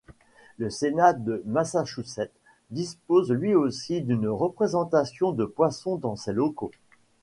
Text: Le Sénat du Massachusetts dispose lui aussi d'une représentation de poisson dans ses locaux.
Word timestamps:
Le 0.57 0.71
Sénat 0.71 1.13
du 1.13 1.41
Massachusetts 1.45 2.31
dispose 2.71 3.31
lui 3.31 3.53
aussi 3.53 4.01
d'une 4.01 4.27
représentation 4.29 5.31
de 5.31 5.45
poisson 5.45 5.95
dans 5.97 6.15
ses 6.15 6.33
locaux. 6.33 6.71